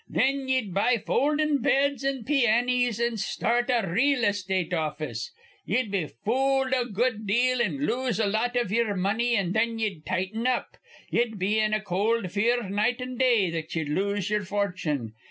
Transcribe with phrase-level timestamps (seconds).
[0.11, 5.29] Thin ye'd buy foldin' beds an' piannies, an' start a reel estate office.
[5.67, 9.77] Ye'd be fooled a good deal an' lose a lot iv ye'er money, an' thin
[9.77, 10.75] ye'd tighten up.
[11.11, 15.13] Ye'd be in a cold fear night an' day that ye'd lose ye'er fortune.